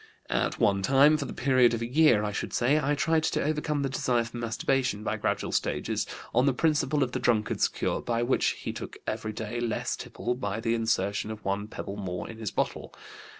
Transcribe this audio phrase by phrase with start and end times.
[0.31, 3.43] At one time, for the period of a year I should say, I tried to
[3.43, 8.01] overcome the desire for masturbation by gradual stages, on the principle of the drunkard's cure
[8.01, 12.27] by which he took every day less tipple by the insertion of one pebble more
[12.27, 12.95] in his bottle.